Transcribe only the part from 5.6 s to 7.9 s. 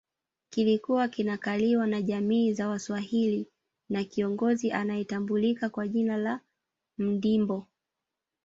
kwa jina la Mndimbo